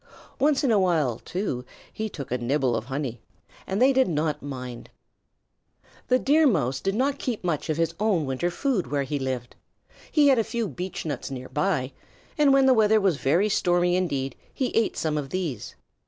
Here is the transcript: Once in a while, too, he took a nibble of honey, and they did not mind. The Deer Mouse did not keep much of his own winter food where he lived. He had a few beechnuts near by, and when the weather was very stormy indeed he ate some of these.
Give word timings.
Once 0.39 0.63
in 0.63 0.71
a 0.71 0.79
while, 0.79 1.19
too, 1.19 1.63
he 1.93 2.09
took 2.09 2.31
a 2.31 2.37
nibble 2.39 2.75
of 2.75 2.85
honey, 2.85 3.19
and 3.67 3.79
they 3.79 3.93
did 3.93 4.07
not 4.07 4.41
mind. 4.41 4.89
The 6.07 6.17
Deer 6.17 6.47
Mouse 6.47 6.79
did 6.79 6.95
not 6.95 7.19
keep 7.19 7.43
much 7.43 7.69
of 7.69 7.77
his 7.77 7.93
own 7.99 8.25
winter 8.25 8.49
food 8.49 8.87
where 8.87 9.03
he 9.03 9.19
lived. 9.19 9.55
He 10.11 10.29
had 10.29 10.39
a 10.39 10.43
few 10.43 10.67
beechnuts 10.67 11.29
near 11.29 11.49
by, 11.49 11.91
and 12.35 12.51
when 12.51 12.65
the 12.65 12.73
weather 12.73 12.99
was 12.99 13.17
very 13.17 13.47
stormy 13.47 13.95
indeed 13.95 14.35
he 14.51 14.69
ate 14.75 14.97
some 14.97 15.19
of 15.19 15.29
these. 15.29 15.75